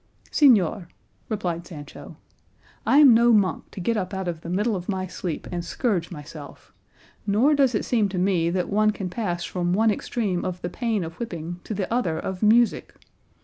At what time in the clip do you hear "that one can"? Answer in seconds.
8.49-9.11